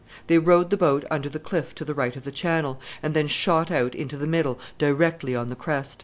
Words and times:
They 0.25 0.39
rowed 0.39 0.71
the 0.71 0.77
boat 0.77 1.05
under 1.11 1.29
the 1.29 1.37
cliff 1.37 1.75
to 1.75 1.85
the 1.85 1.93
right 1.93 2.15
of 2.15 2.23
the 2.23 2.31
channel, 2.31 2.81
and 3.03 3.13
then 3.13 3.27
shot 3.27 3.69
out 3.69 3.93
into 3.93 4.17
the 4.17 4.25
middle, 4.25 4.57
directly 4.79 5.35
on 5.35 5.45
the 5.45 5.55
crest. 5.55 5.99